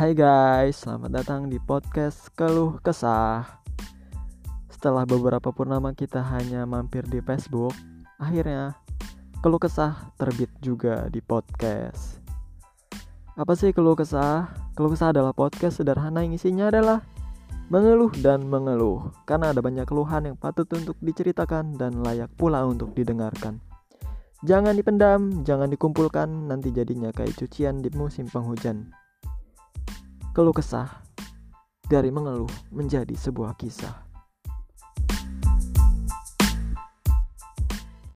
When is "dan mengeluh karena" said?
18.24-19.52